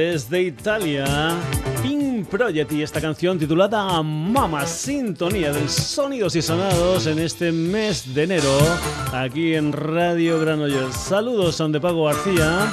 [0.00, 1.36] desde Italia,
[1.82, 8.14] Pink Project y esta canción titulada Mama, sintonía del sonidos y sonados en este mes
[8.14, 8.58] de enero,
[9.12, 10.96] aquí en Radio Granollers.
[10.96, 12.72] Saludos, son de Pago García.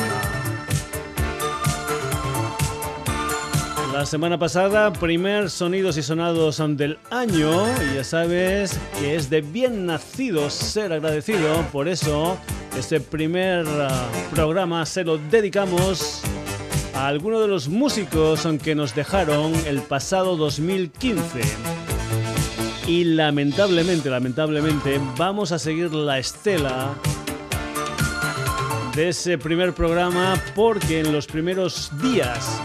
[3.94, 7.50] La semana pasada, primer Sonidos y Sonados del año,
[7.82, 12.38] y ya sabes que es de bien nacido ser agradecido, por eso
[12.78, 16.22] este primer ah, programa se lo dedicamos
[16.94, 21.95] a algunos de los músicos que nos dejaron el pasado 2015.
[22.88, 26.94] Y lamentablemente, lamentablemente, vamos a seguir la estela
[28.96, 32.62] de ese primer programa porque en los primeros días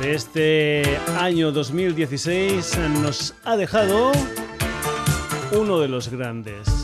[0.00, 4.12] de este año 2016 nos ha dejado
[5.52, 6.83] uno de los grandes.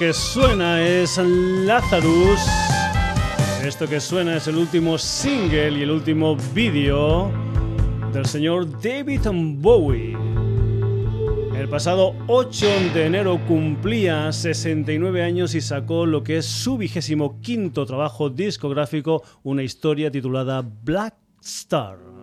[0.00, 2.40] Que suena es Lazarus
[3.62, 7.30] Esto que suena es el último single y el último vídeo
[8.10, 9.20] del señor David
[9.58, 10.16] Bowie.
[11.54, 17.38] El pasado 8 de enero cumplía 69 años y sacó lo que es su vigésimo
[17.42, 22.19] quinto trabajo discográfico, una historia titulada Black Star.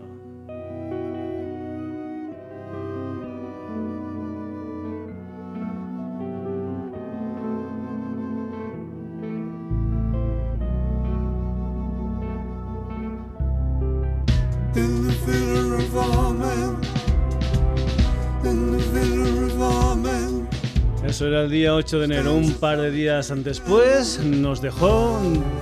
[21.48, 22.36] El día 8 de enero.
[22.36, 25.18] Un par de días después nos dejó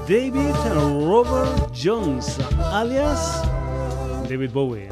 [0.10, 2.40] David Robert Jones,
[2.74, 3.44] alias
[4.28, 4.90] David Bowie.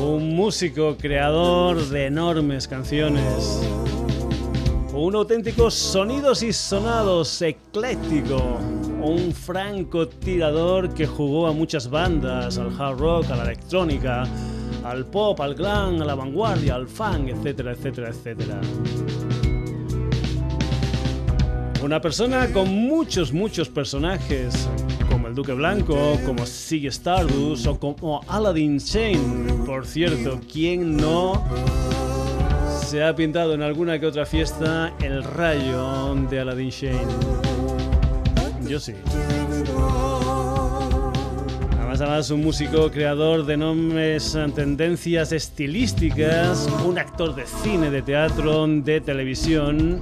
[0.00, 3.62] Un músico creador de enormes canciones.
[4.92, 8.58] Un auténtico sonidos y sonados ecléctico.
[9.00, 14.24] Un francotirador que jugó a muchas bandas, al hard rock, a la electrónica
[14.90, 18.60] al pop, al glam, a la vanguardia, al funk, etcétera, etcétera, etcétera.
[21.82, 24.68] Una persona con muchos, muchos personajes,
[25.10, 29.64] como el Duque Blanco, como Sig Stardust o como Aladdin Shane.
[29.64, 31.44] Por cierto, ¿quién no
[32.80, 37.06] se ha pintado en alguna que otra fiesta el rayo de Aladdin Shane?
[38.68, 38.94] Yo sí.
[41.98, 49.00] Además, un músico creador de enormes tendencias estilísticas, un actor de cine, de teatro, de
[49.00, 49.98] televisión.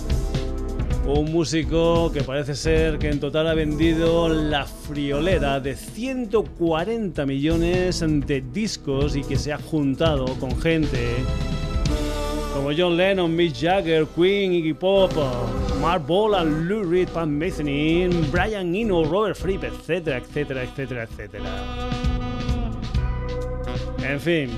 [1.06, 8.04] Un músico que parece ser que en total ha vendido la friolera de 140 millones
[8.26, 10.98] de discos y que se ha juntado con gente
[12.54, 15.12] como John Lennon, Mick Jagger, Queen, Iggy Pop,
[15.80, 21.44] Mark Bolan, Lou Reed, Pat Metheny, Brian Eno, Robert Fripp, etcétera, etcétera, etcétera, etcétera.
[23.98, 24.50] En fin,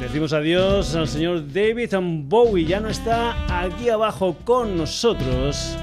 [0.00, 1.94] decimos adiós al señor David
[2.24, 5.76] Bowie, ya no está aquí abajo con nosotros,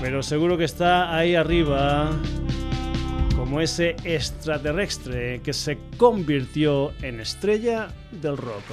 [0.00, 2.10] pero seguro que está ahí arriba
[3.36, 8.64] como ese extraterrestre que se convirtió en estrella del rock.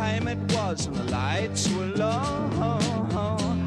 [0.00, 2.50] Time it was and the lights were low.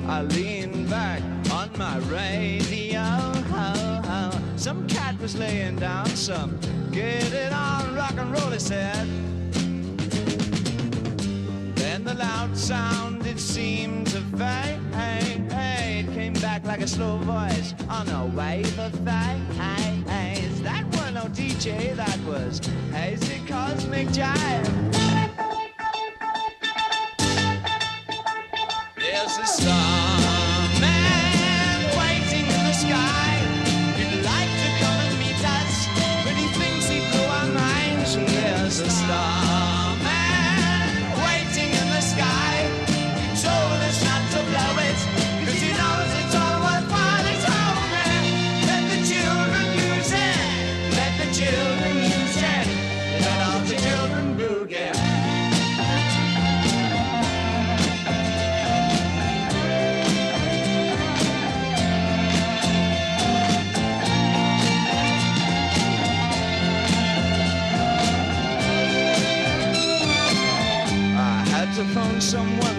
[0.08, 1.22] I leaned back
[1.52, 3.04] on my radio.
[4.56, 6.58] Some cat was laying down some
[6.92, 9.08] get it on rock and roll, he said.
[12.04, 18.10] The loud sound it seemed to fade It came back like a slow voice on
[18.10, 20.62] a wave of thighs.
[20.62, 22.60] That was no DJ, that was
[22.92, 25.23] hazy cosmic jive.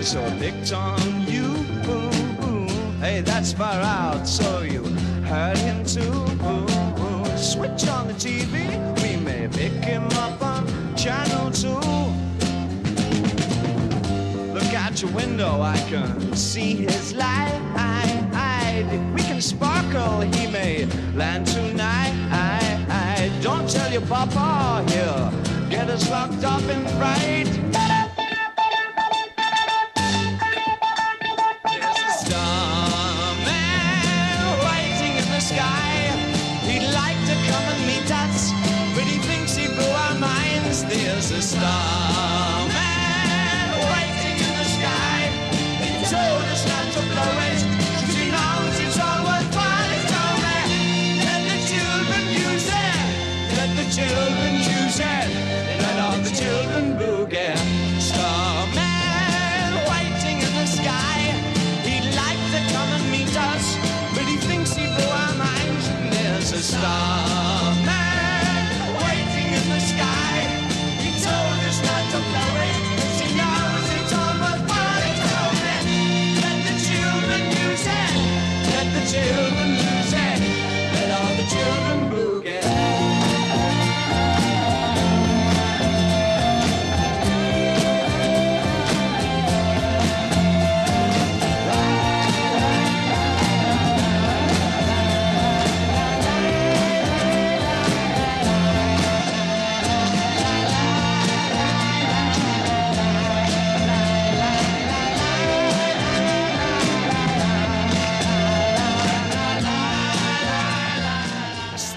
[0.04, 1.46] So picked on you.
[3.00, 4.84] Hey, that's far out, so you
[5.24, 6.12] heard him too.
[7.38, 8.68] Switch on the TV,
[9.02, 11.80] we may pick him up on channel two.
[14.52, 17.60] Look out your window, I can see his light.
[19.14, 20.84] We can sparkle, he may
[21.14, 22.12] land tonight.
[23.40, 25.30] Don't tell your papa, he'll
[25.70, 27.93] get us locked up in fright.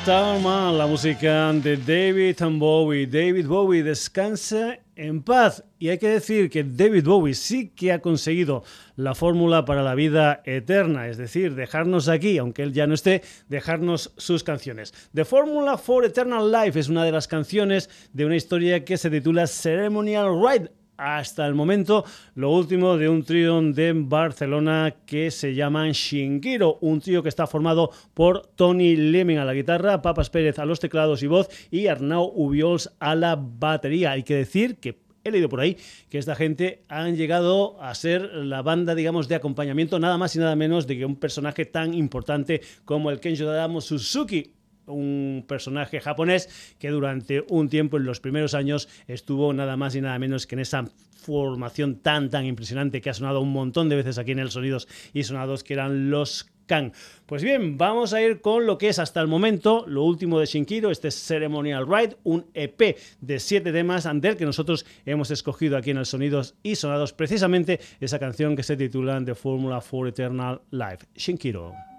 [0.08, 3.08] La música de David Bowie.
[3.08, 5.66] David Bowie descansa en paz.
[5.80, 8.64] Y hay que decir que David Bowie sí que ha conseguido
[8.96, 13.22] la fórmula para la vida eterna, es decir, dejarnos aquí, aunque él ya no esté,
[13.50, 14.94] dejarnos sus canciones.
[15.14, 19.10] The Formula for Eternal Life es una de las canciones de una historia que se
[19.10, 22.04] titula Ceremonial Ride hasta el momento
[22.36, 27.48] lo último de un trío de Barcelona que se llama Shinkiro, un trío que está
[27.48, 31.88] formado por Tony Lemming a la guitarra, Papas Pérez a los teclados y voz y
[31.88, 34.12] Arnau Ubiols a la batería.
[34.12, 35.78] Hay que decir que he leído por ahí
[36.10, 40.40] que esta gente han llegado a ser la banda, digamos, de acompañamiento, nada más y
[40.40, 44.54] nada menos de que un personaje tan importante como el Kenjo Adamo Suzuki,
[44.88, 50.02] un personaje japonés que durante un tiempo en los primeros años estuvo nada más y
[50.02, 53.98] nada menos que en esa formación tan tan impresionante que ha sonado un montón de
[53.98, 56.92] veces aquí en el Sonidos y Sonados que eran los Kang.
[57.26, 60.46] Pues bien, vamos a ir con lo que es hasta el momento lo último de
[60.46, 65.92] Shinkiro, este Ceremonial Ride, un EP de siete temas del que nosotros hemos escogido aquí
[65.92, 70.62] en el Sonidos y Sonados precisamente esa canción que se titula The Formula for Eternal
[70.72, 71.08] Life.
[71.16, 71.97] Shinkiro.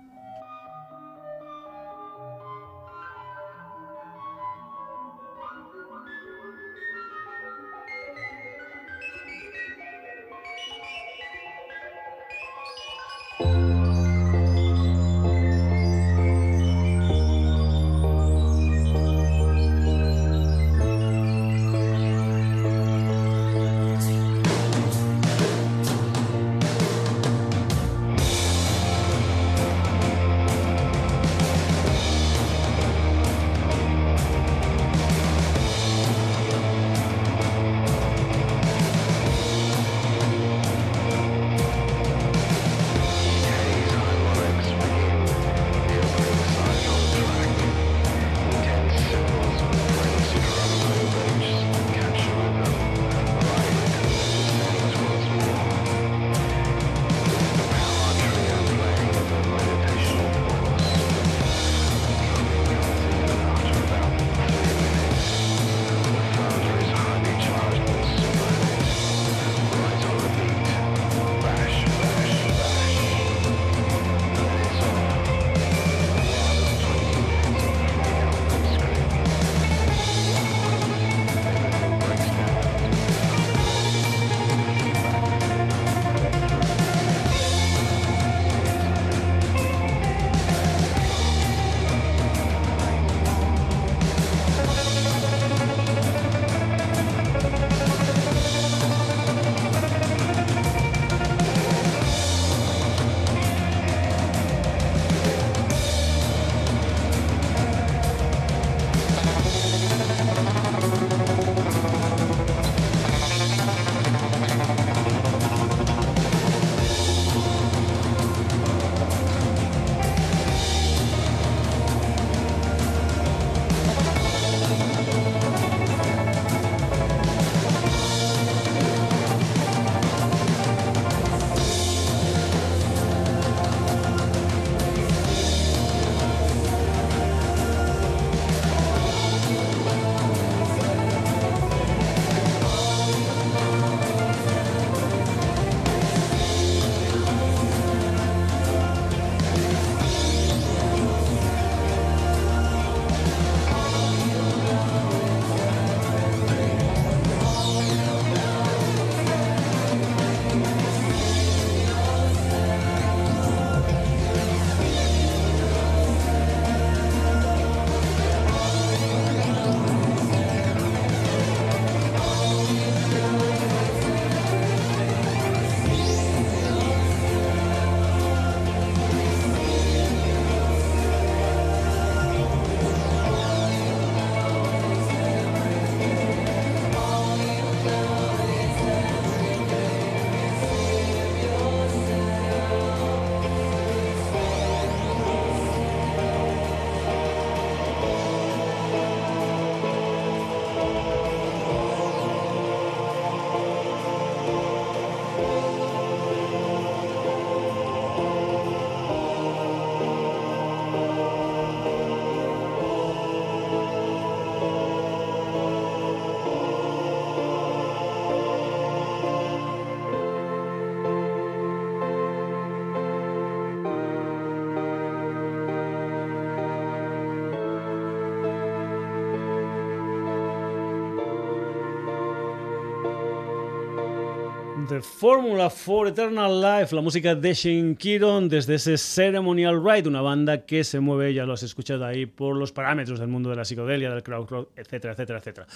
[234.89, 240.23] The Formula for Eternal Life, la música de Shane Kiron desde ese Ceremonial Ride, una
[240.23, 243.57] banda que se mueve, ya lo has escuchado ahí, por los parámetros del mundo de
[243.57, 245.67] la psicodelia, del crowd rock, etcétera, etcétera, etcétera.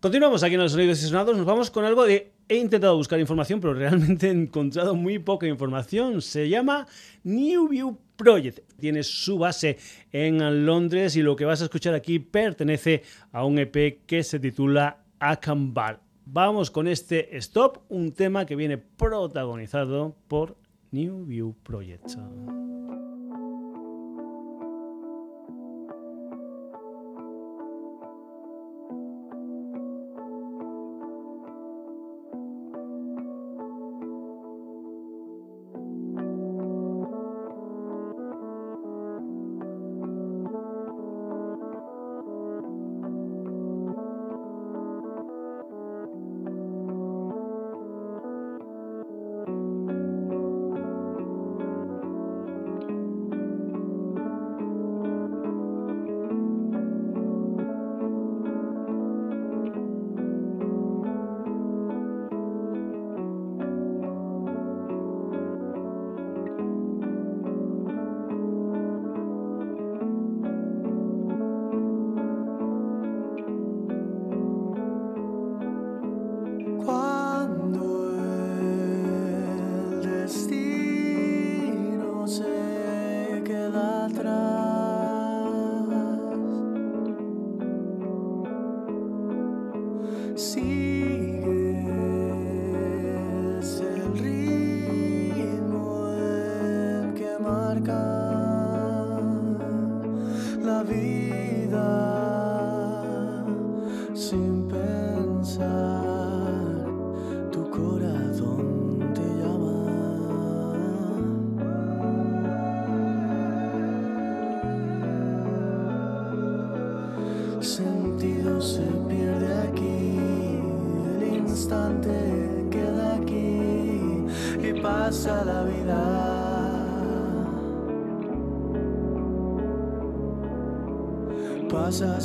[0.00, 2.32] Continuamos aquí en los sonidos y sonados, nos vamos con algo de...
[2.46, 6.20] He intentado buscar información, pero realmente he encontrado muy poca información.
[6.20, 6.86] Se llama
[7.24, 8.58] New View Project.
[8.78, 9.78] Tiene su base
[10.12, 14.38] en Londres y lo que vas a escuchar aquí pertenece a un EP que se
[14.38, 16.11] titula Akambar.
[16.24, 20.56] Vamos con este Stop, un tema que viene protagonizado por
[20.90, 22.16] New View Project.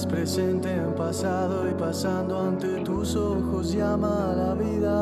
[0.05, 4.93] Presente en pasado y pasando ante tus ojos llama a la vida.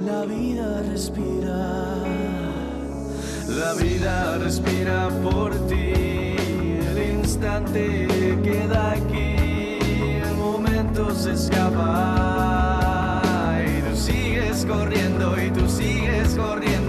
[0.00, 1.96] La vida respira,
[3.48, 6.36] la vida respira por ti.
[6.90, 8.06] El instante
[8.42, 9.78] queda aquí,
[10.22, 12.23] el momento se escapa
[14.62, 16.83] corriendo y tú sigues corriendo.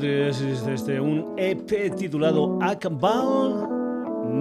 [0.00, 3.68] Londres, desde un EP titulado Akbal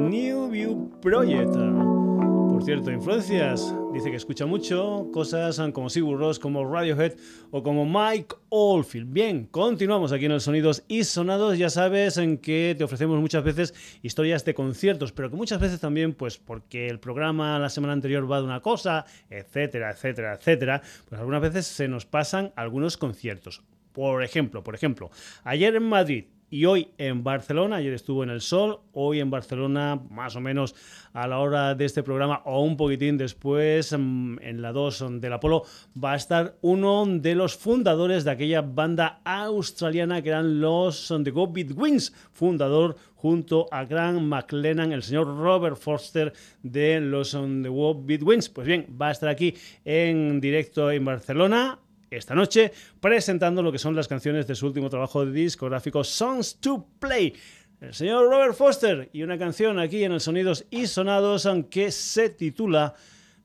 [0.09, 1.51] New View Project.
[1.51, 3.75] Por cierto, influencias.
[3.91, 7.13] Dice que escucha mucho cosas como Sigur Ross, como Radiohead
[7.51, 9.11] o como Mike Oldfield.
[9.11, 11.57] Bien, continuamos aquí en el Sonidos y Sonados.
[11.57, 15.81] Ya sabes en que te ofrecemos muchas veces historias de conciertos, pero que muchas veces
[15.81, 20.81] también, pues porque el programa la semana anterior va de una cosa, etcétera, etcétera, etcétera,
[21.09, 23.61] pues algunas veces se nos pasan algunos conciertos.
[23.99, 25.11] Por ejemplo, por ejemplo,
[25.43, 30.01] ayer en Madrid y hoy en Barcelona, ayer estuvo en el Sol, hoy en Barcelona
[30.09, 30.73] más o menos
[31.11, 35.33] a la hora de este programa o un poquitín después mm, en la 2 del
[35.33, 35.65] Apolo
[36.01, 41.31] va a estar uno de los fundadores de aquella banda australiana que eran los The
[41.31, 46.31] Go Wings, fundador junto a Grant McLennan, el señor Robert Forster
[46.63, 48.47] de los The Go Wings.
[48.47, 53.79] Pues bien, va a estar aquí en directo en Barcelona esta noche presentando lo que
[53.79, 57.33] son las canciones de su último trabajo de discográfico Songs to Play.
[57.81, 62.29] El señor Robert Foster y una canción aquí en el Sonidos y Sonados aunque se
[62.29, 62.93] titula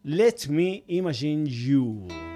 [0.02, 2.33] Let Me Imagine You.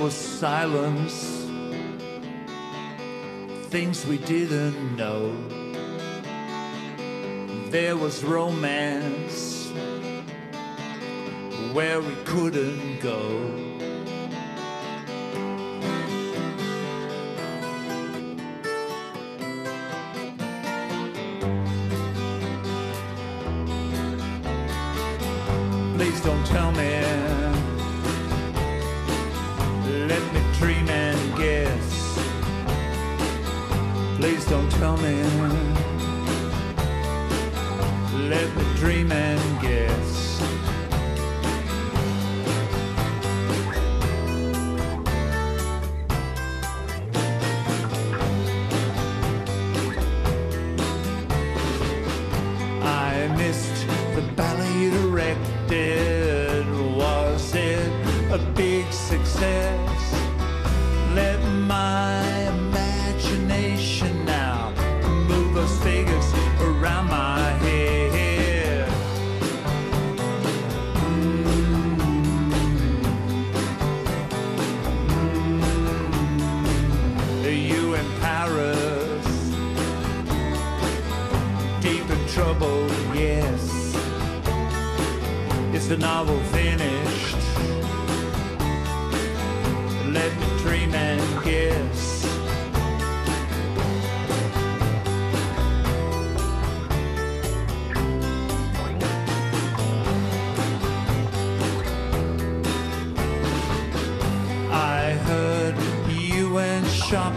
[0.00, 1.46] Was silence,
[3.68, 5.30] things we didn't know.
[7.68, 9.70] There was romance
[11.74, 13.79] where we couldn't go.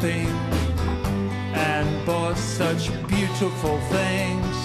[0.04, 0.28] Shopping
[1.56, 4.58] and bought such beautiful things.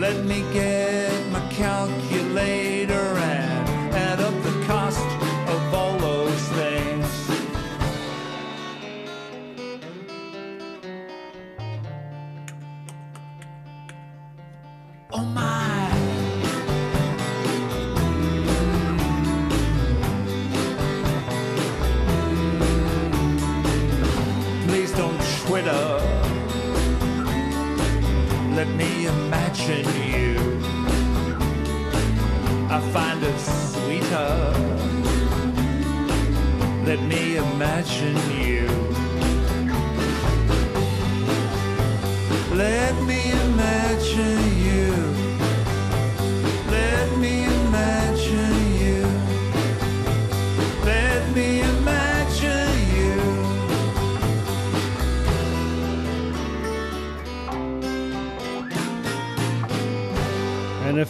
[0.00, 3.13] Let me get my calculator.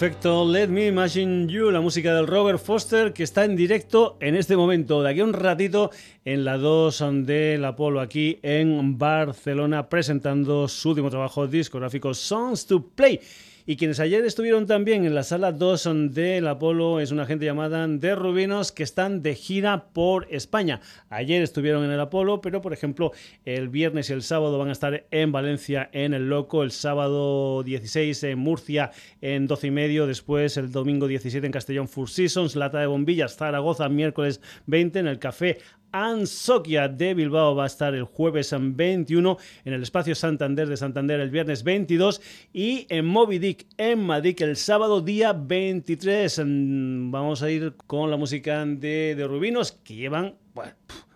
[0.05, 4.37] Perfecto, Let Me Imagine You, la música del Robert Foster que está en directo en
[4.37, 5.91] este momento, de aquí a un ratito
[6.27, 12.87] en la 2 del Apolo aquí en Barcelona presentando su último trabajo discográfico Songs to
[12.87, 13.19] Play.
[13.67, 17.89] Y quienes ayer estuvieron también en la sala 2 del Apolo es una gente llamada
[17.89, 20.83] de Rubinos que están de gira por España.
[21.09, 23.13] Ayer estuvieron en el Apolo, pero por ejemplo
[23.47, 27.63] el viernes y el sábado van a estar en Valencia en el Loco, el sábado
[27.63, 28.91] 16 en Murcia
[29.23, 33.35] en 12 y medio, después el domingo 17 en Castellón Four Seasons, Lata de Bombillas,
[33.35, 35.57] Zaragoza, miércoles 20 en el Café
[35.95, 41.21] Ansokia de Bilbao va a estar el jueves 21 en el espacio Santander de Santander
[41.21, 42.21] el viernes 22
[42.53, 46.41] y en Moby Dick en Madrid el sábado día 23.
[46.45, 50.35] Mm, vamos a ir con la música de, Rubinos que llevan...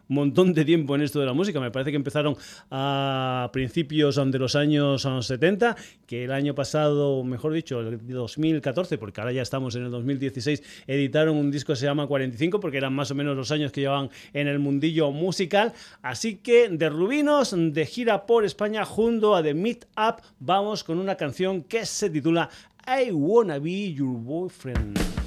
[0.09, 1.61] montón de tiempo en esto de la música.
[1.61, 2.37] Me parece que empezaron
[2.71, 9.21] a principios de los años 70, que el año pasado, mejor dicho, el 2014, porque
[9.21, 12.92] ahora ya estamos en el 2016, editaron un disco que se llama 45, porque eran
[12.92, 15.73] más o menos los años que llevaban en el mundillo musical.
[16.03, 20.99] Así que de Rubinos, de gira por España, junto a The Meet Up, vamos con
[20.99, 22.49] una canción que se titula
[22.87, 25.18] I Wanna Be Your Boyfriend.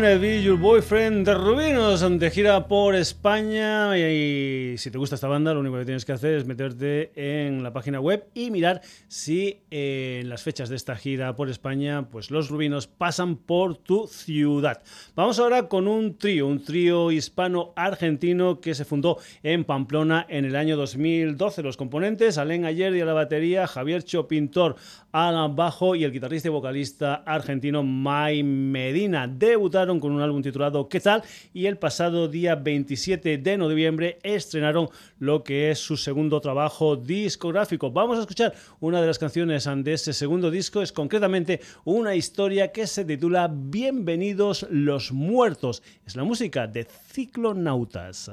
[0.00, 0.20] point of
[0.56, 5.76] Boyfriend de Rubinos de gira por España y, si te gusta esta banda lo único
[5.76, 10.28] que tienes que hacer es meterte en la página web y mirar si eh, en
[10.28, 14.82] las fechas de esta gira por España pues los Rubinos pasan por tu ciudad.
[15.14, 20.56] Vamos ahora con un trío, un trío hispano-argentino que se fundó en Pamplona en el
[20.56, 21.62] año 2012.
[21.62, 24.76] Los componentes, Alen Ayer y a la batería, Javier Chopintor
[25.12, 29.26] al bajo y el guitarrista y vocalista argentino Mai Medina.
[29.26, 31.22] Debutaron con un álbum titulado ¿Qué tal?
[31.52, 37.90] Y el pasado día 27 de noviembre estrenaron lo que es su segundo trabajo discográfico.
[37.90, 42.72] Vamos a escuchar una de las canciones de ese segundo disco, es concretamente una historia
[42.72, 45.82] que se titula Bienvenidos los muertos.
[46.06, 48.30] Es la música de Ciclonautas.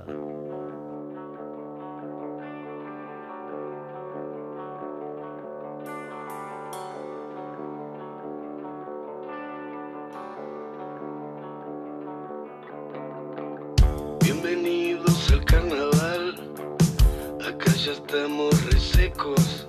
[17.86, 19.68] Ya estamos resecos.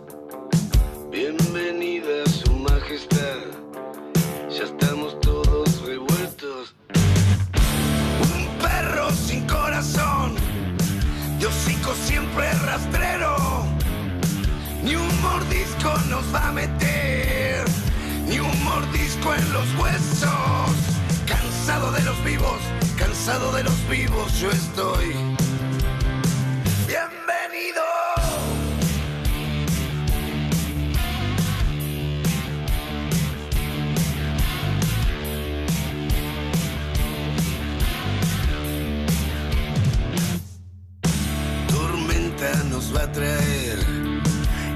[1.11, 3.41] Bienvenida su majestad,
[4.49, 6.75] ya estamos todos revueltos.
[8.35, 10.35] Un perro sin corazón,
[11.39, 13.37] de hocico siempre rastrero.
[14.83, 17.65] Ni un mordisco nos va a meter,
[18.27, 20.71] ni un mordisco en los huesos.
[21.27, 22.61] Cansado de los vivos,
[22.97, 25.46] cansado de los vivos, yo estoy.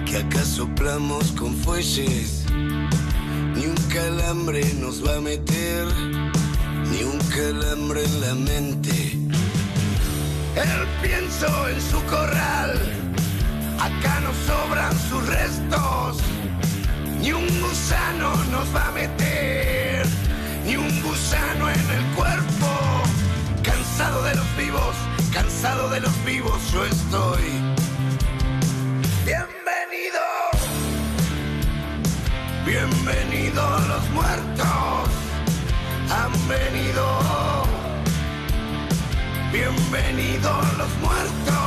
[0.06, 2.44] Que acá soplamos con fuelles.
[2.52, 5.86] Ni un calambre nos va a meter,
[6.90, 9.18] ni un calambre en la mente.
[10.54, 12.78] El pienso en su corral,
[13.78, 16.18] acá no sobran sus restos.
[17.20, 20.06] Ni un gusano nos va a meter,
[20.66, 22.68] ni un gusano en el cuerpo.
[23.62, 24.94] Cansado de los vivos,
[25.32, 27.79] cansado de los vivos, yo estoy.
[29.24, 30.24] Bienvenido,
[32.64, 35.10] bienvenido los muertos,
[36.10, 37.64] han venido.
[39.52, 41.59] Bienvenidos los muertos.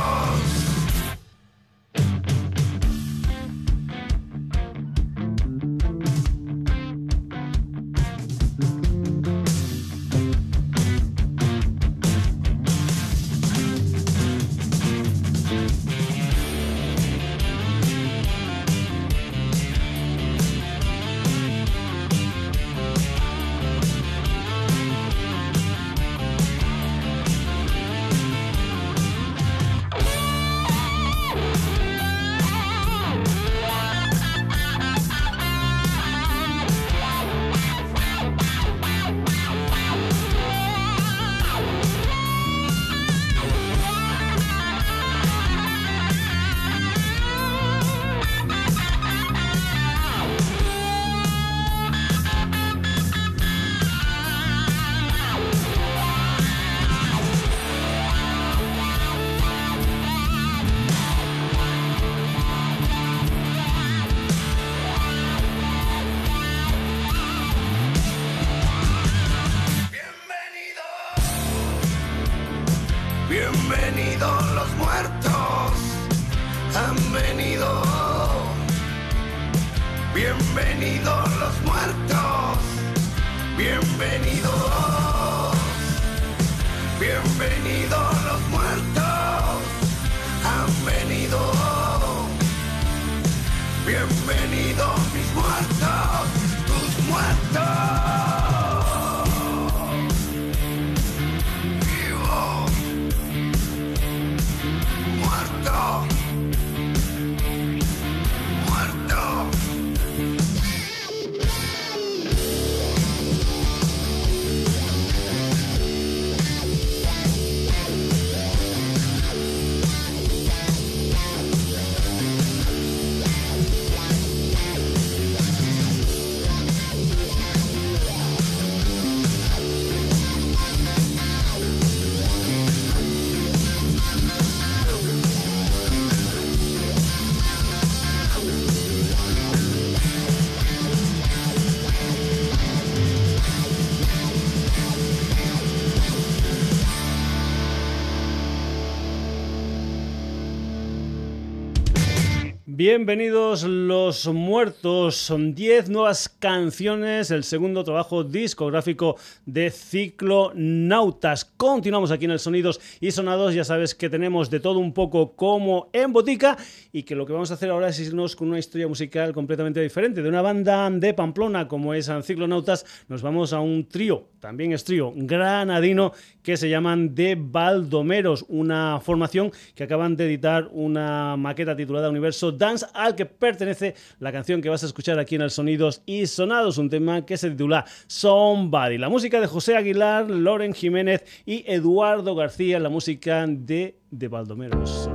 [152.86, 159.16] Bienvenidos los muertos, son 10 nuevas canciones, el segundo trabajo discográfico
[159.46, 161.46] de Ciclonautas.
[161.46, 165.34] Continuamos aquí en el Sonidos y Sonados, ya sabes que tenemos de todo un poco
[165.34, 166.58] como en botica
[166.92, 169.80] y que lo que vamos a hacer ahora es irnos con una historia musical completamente
[169.80, 170.20] diferente.
[170.20, 174.84] De una banda de Pamplona como es Ciclonautas, nos vamos a un trío, también es
[174.84, 176.12] trío granadino,
[176.42, 182.52] que se llaman De Baldomeros, una formación que acaban de editar una maqueta titulada Universo
[182.82, 186.78] Al que pertenece la canción que vas a escuchar aquí en el Sonidos y Sonados,
[186.78, 188.98] un tema que se titula Somebody.
[188.98, 195.08] La música de José Aguilar, Loren Jiménez y Eduardo García, la música de De Baldomeros.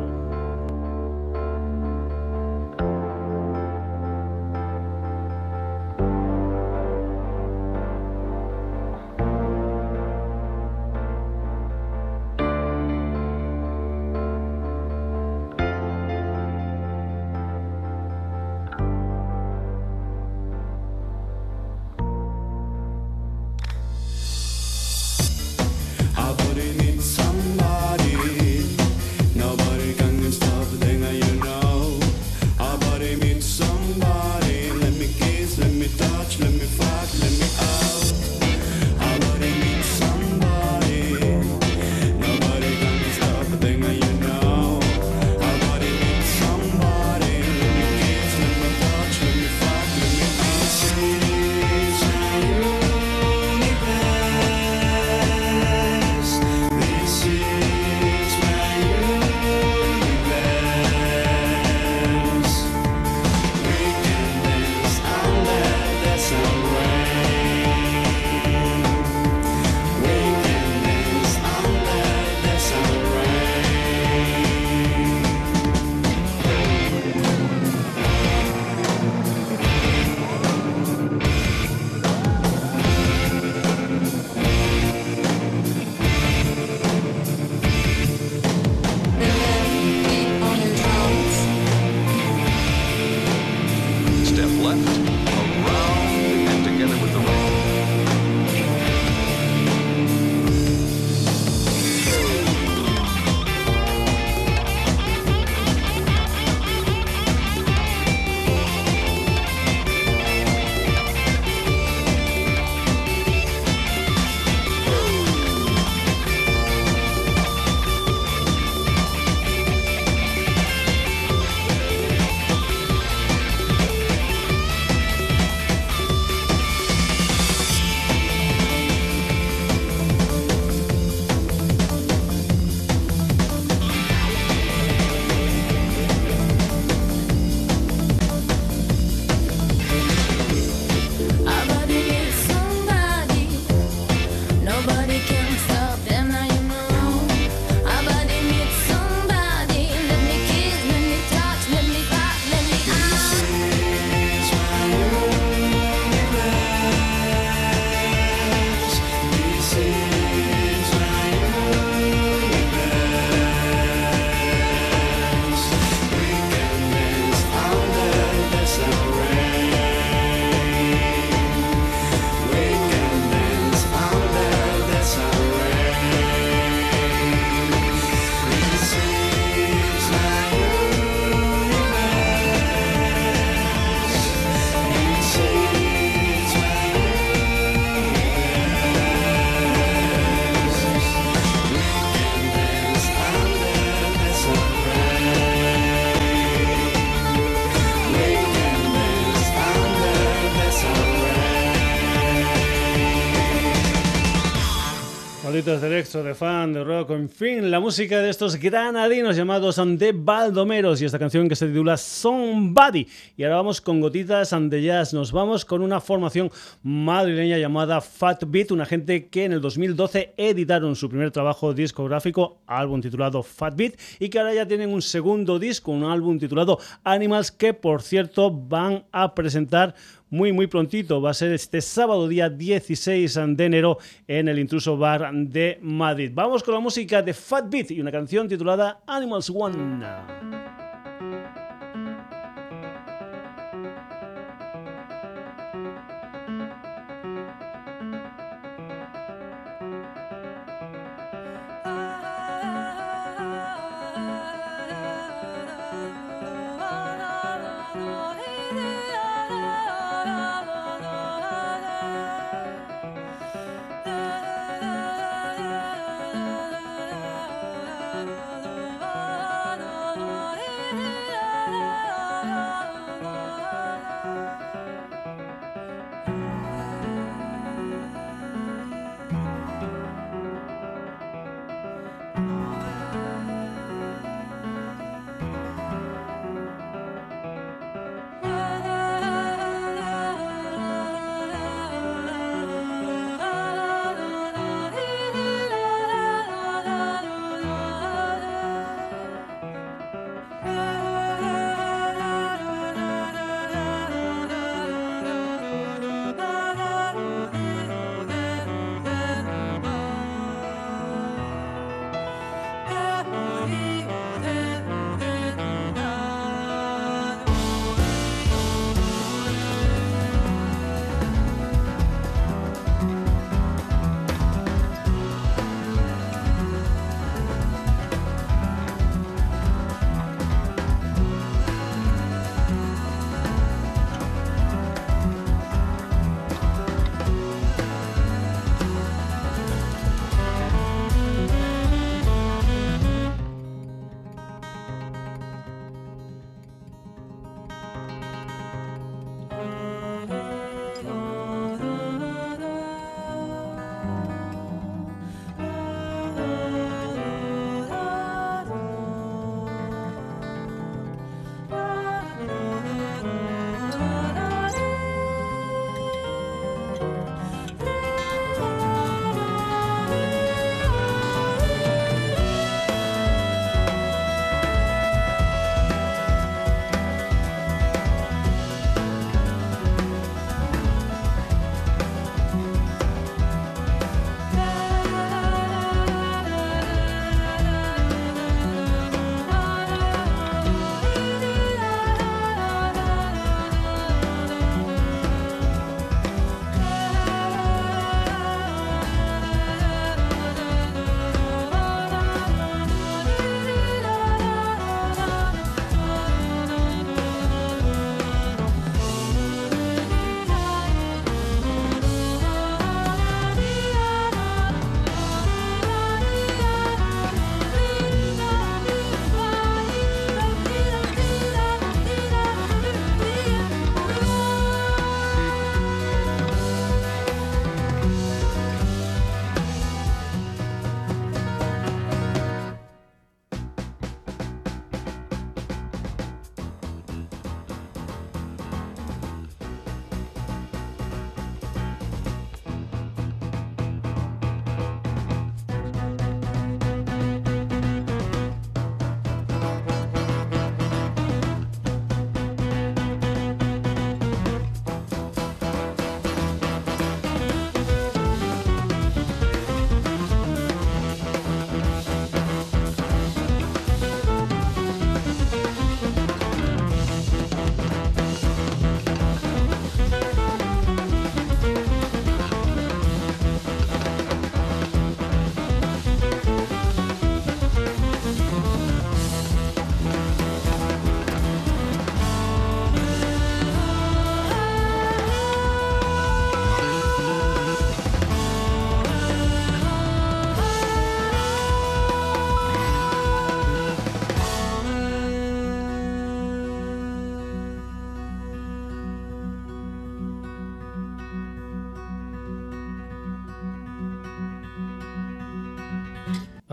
[207.39, 211.95] Fin, la música de estos granadinos llamados The Baldomeros y esta canción que se titula
[211.95, 213.07] Somebody.
[213.37, 215.13] Y ahora vamos con gotitas de jazz.
[215.13, 216.51] Nos vamos con una formación
[216.83, 222.57] madrileña llamada Fat Beat, una gente que en el 2012 editaron su primer trabajo discográfico,
[222.67, 226.77] álbum titulado Fat Beat, y que ahora ya tienen un segundo disco, un álbum titulado
[227.05, 229.95] Animals, que por cierto van a presentar
[230.30, 231.21] muy muy prontito.
[231.21, 236.32] Va a ser este sábado día 16 de enero en el Intruso Bar de Madrid.
[236.34, 240.68] Vamos con la música de Fat Beat y una canción titulada Animals One.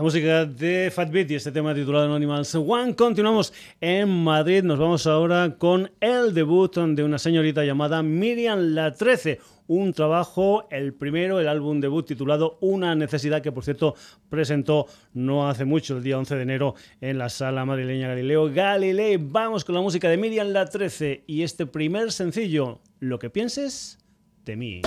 [0.07, 2.95] Música de Fat Beat y este tema titulado Animals One.
[2.95, 3.51] Continuamos
[3.81, 4.63] en Madrid.
[4.63, 9.41] Nos vamos ahora con el debut de una señorita llamada Miriam La 13.
[9.67, 13.95] Un trabajo, el primero, el álbum debut titulado Una necesidad, que por cierto
[14.29, 19.17] presentó no hace mucho, el día 11 de enero, en la sala madrileña Galileo Galilei.
[19.17, 23.99] Vamos con la música de Miriam La 13 y este primer sencillo, Lo que pienses
[24.45, 24.81] de mí.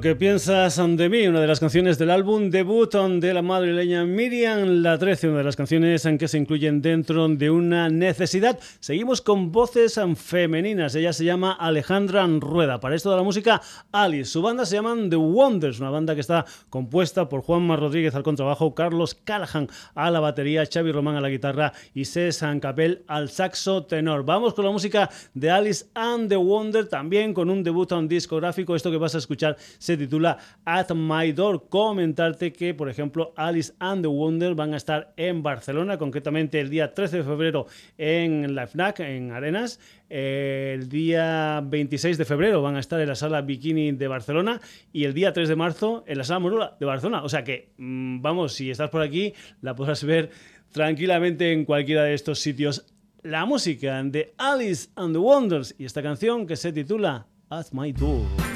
[0.00, 4.06] Lo que piensas de mí, una de las canciones del álbum debut de la madrileña
[4.06, 8.58] Miriam La 13, una de las canciones en que se incluyen dentro de una necesidad.
[8.80, 10.94] Seguimos con voces femeninas.
[10.94, 12.80] Ella se llama Alejandra Rueda.
[12.80, 13.60] Para esto de la música,
[13.92, 14.30] Alice.
[14.30, 18.22] Su banda se llama The Wonders, una banda que está compuesta por Juanma Rodríguez al
[18.22, 23.28] contrabajo, Carlos Callahan a la batería, Xavi Román a la guitarra y César Capel al
[23.28, 24.24] saxo tenor.
[24.24, 28.74] Vamos con la música de Alice and the Wonder, también con un debut discográfico.
[28.74, 29.58] Esto que vas a escuchar
[29.96, 31.68] titula At My Door.
[31.68, 36.70] Comentarte que, por ejemplo, Alice and the Wonder van a estar en Barcelona, concretamente el
[36.70, 37.66] día 13 de febrero
[37.98, 39.80] en la FNAC, en Arenas.
[40.08, 44.60] El día 26 de febrero van a estar en la sala Bikini de Barcelona
[44.92, 47.22] y el día 3 de marzo en la sala Morula de Barcelona.
[47.22, 50.30] O sea que, mm, vamos, si estás por aquí, la podrás ver
[50.72, 52.86] tranquilamente en cualquiera de estos sitios.
[53.22, 57.92] La música de Alice and the Wonders y esta canción que se titula At My
[57.92, 58.49] Door.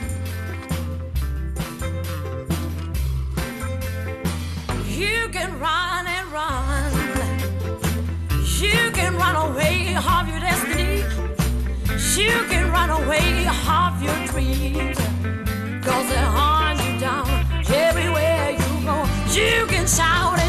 [4.94, 6.92] Can run and run.
[8.60, 11.02] You can run away of your destiny.
[12.16, 14.98] You can run away of your dreams.
[15.84, 17.28] Cause they hunt you down
[17.74, 19.04] everywhere you go.
[19.32, 20.43] You can shout.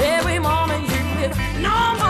[0.00, 1.36] Every moment you live.
[1.60, 2.07] No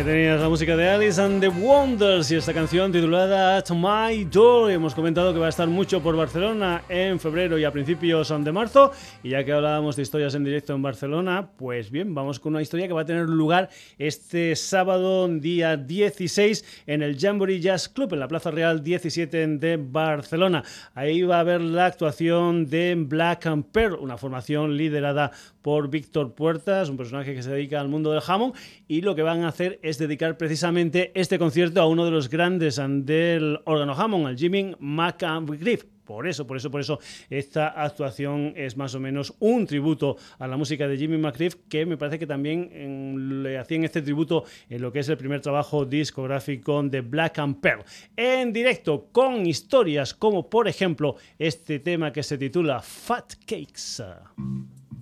[0.00, 4.24] Aquí tenías la música de Alice and the Wonders y esta canción titulada At My
[4.24, 4.70] Door.
[4.70, 8.50] Hemos comentado que va a estar mucho por Barcelona en febrero y a principios de
[8.50, 8.92] marzo.
[9.22, 12.62] Y ya que hablábamos de historias en directo en Barcelona, pues bien, vamos con una
[12.62, 18.14] historia que va a tener lugar este sábado, día 16, en el Jamboree Jazz Club,
[18.14, 20.64] en la Plaza Real 17 de Barcelona.
[20.94, 25.30] Ahí va a haber la actuación de Black and Pearl, una formación liderada
[25.62, 28.52] por Víctor Puertas, un personaje que se dedica al mundo del jamón,
[28.88, 32.28] y lo que van a hacer es dedicar precisamente este concierto a uno de los
[32.28, 35.84] grandes del órgano jamón, al Jimmy McGriff.
[36.10, 36.98] Por eso, por eso, por eso,
[37.28, 41.86] esta actuación es más o menos un tributo a la música de Jimmy McGriff, que
[41.86, 45.84] me parece que también le hacían este tributo en lo que es el primer trabajo
[45.84, 47.84] discográfico de Black and Pearl.
[48.16, 54.02] En directo, con historias como, por ejemplo, este tema que se titula Fat Cakes.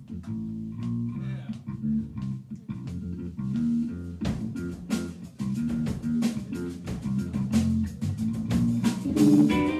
[0.09, 0.27] thank
[9.61, 9.78] you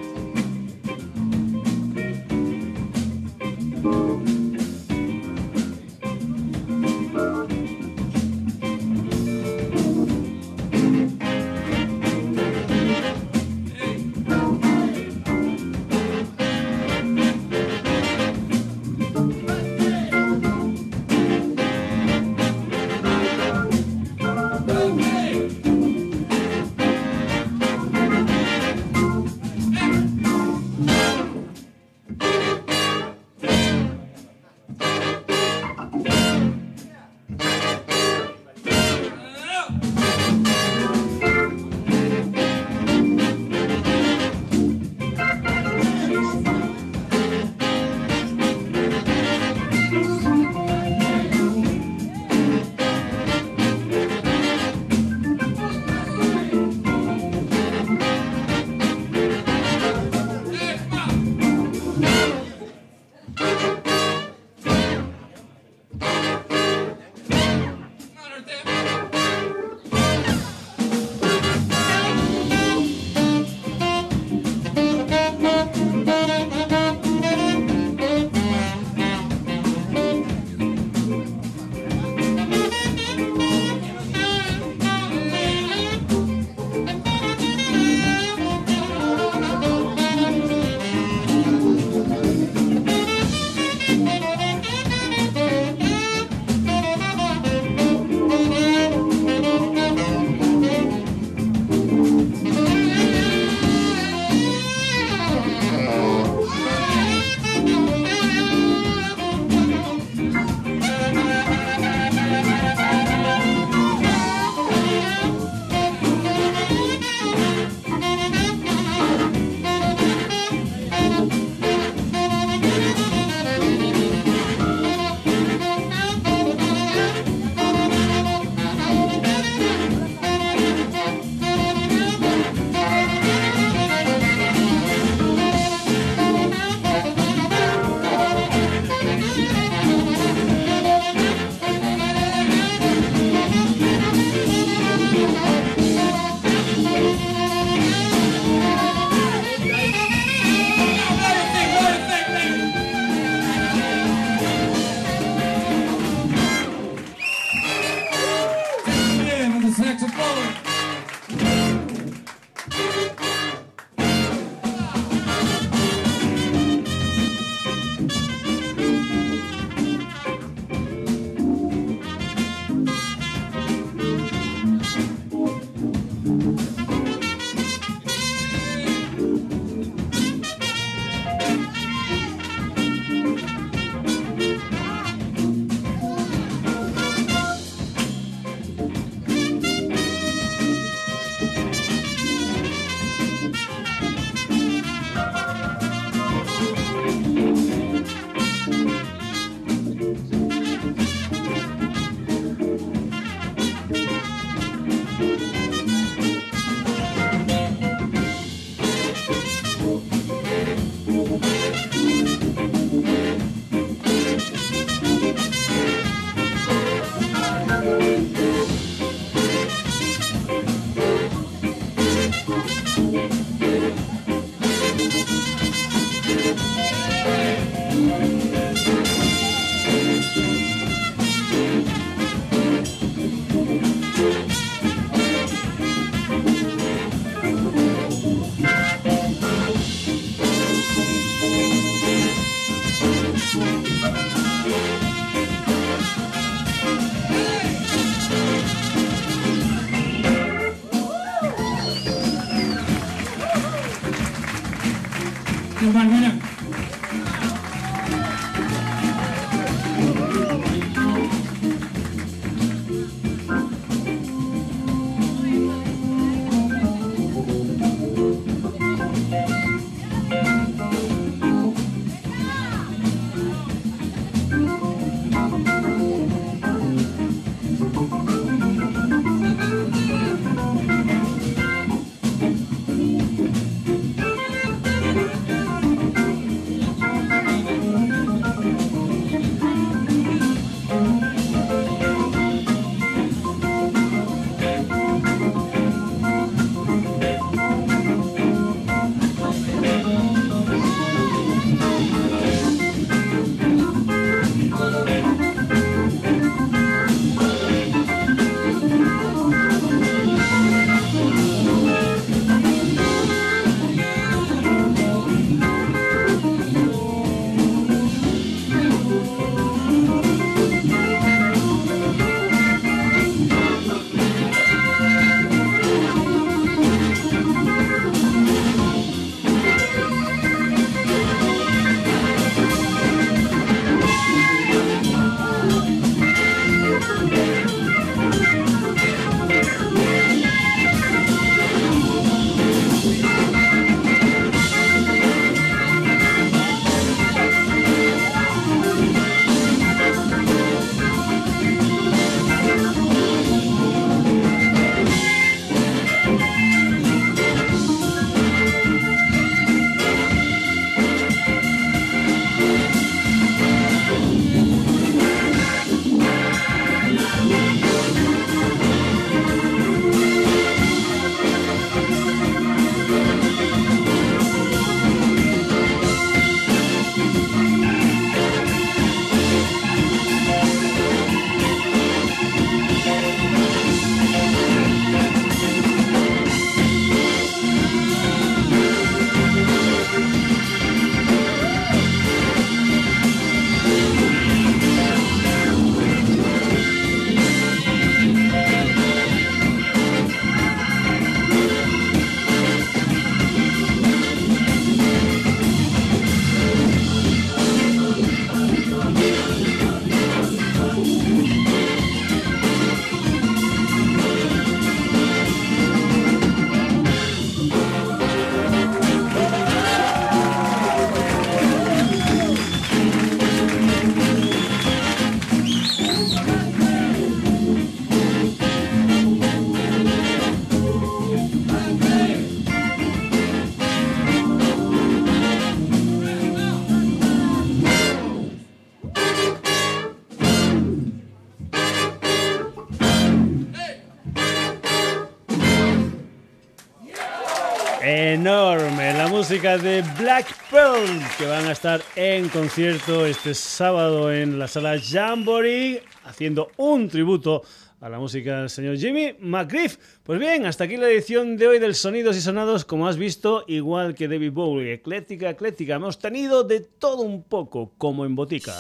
[449.50, 451.08] música de Black Pearl,
[451.40, 457.64] que van a estar en concierto este sábado en la sala Jamboree, haciendo un tributo
[458.00, 459.98] a la música del señor Jimmy McGriff.
[460.22, 463.64] Pues bien, hasta aquí la edición de hoy del Sonidos y Sonados, como has visto,
[463.68, 465.96] igual que David Bowie, ecléctica, ecléctica.
[465.96, 468.76] Hemos tenido de todo un poco, como en botica.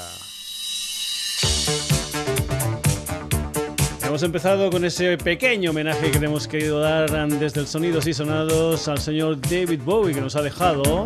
[4.09, 8.13] Hemos empezado con ese pequeño homenaje que le hemos querido dar desde el Sonidos y
[8.15, 11.05] Sonados al señor David Bowie que nos ha dejado.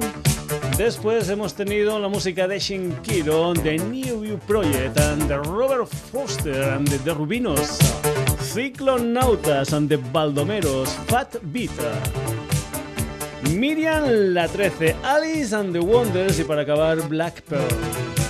[0.78, 6.98] Después hemos tenido la música de Shinkiro, de New View Project, de Robert Foster, de
[7.00, 7.78] The Rubinos,
[8.42, 11.72] Ciclonautas, de Baldomeros, Fat Beat.
[13.50, 18.23] Miriam La 13, Alice and the Wonders y para acabar Black Pearl.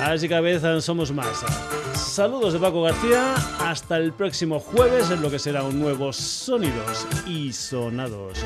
[0.04, 1.46] Así que cada vez somos más.
[2.12, 7.08] Saludos de Paco García, hasta el próximo jueves en lo que será un nuevo Sonidos
[7.26, 8.38] y Sonados.